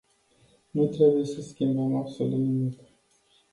Nu 0.71 0.87
trebuie 0.87 1.25
să 1.25 1.41
schimbăm 1.41 1.95
absolut 1.95 2.39
nimic. 2.39 2.79